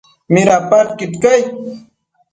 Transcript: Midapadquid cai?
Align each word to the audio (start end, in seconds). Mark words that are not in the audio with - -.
Midapadquid 0.33 1.13
cai? 1.23 1.41